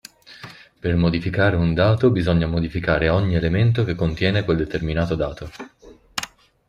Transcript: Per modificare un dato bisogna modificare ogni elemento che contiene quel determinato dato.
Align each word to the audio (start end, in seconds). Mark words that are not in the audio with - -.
Per 0.79 0.95
modificare 0.95 1.57
un 1.57 1.75
dato 1.75 2.09
bisogna 2.09 2.47
modificare 2.47 3.07
ogni 3.09 3.35
elemento 3.35 3.83
che 3.83 3.93
contiene 3.93 4.43
quel 4.43 4.57
determinato 4.57 5.13
dato. 5.13 5.51